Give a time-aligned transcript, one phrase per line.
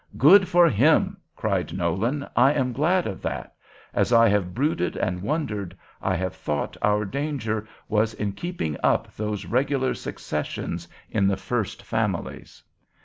[0.17, 3.53] 'Good for him!' cried Nolan; 'I am glad of that.
[3.93, 9.15] As I have brooded and wondered, I have thought our danger was in keeping up
[9.15, 12.63] those regular successions in the first families.'